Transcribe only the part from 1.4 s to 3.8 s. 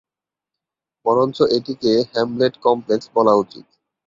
এটিকে 'Hamlet complex' বলা উচিত।